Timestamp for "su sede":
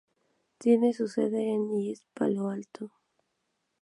0.95-1.53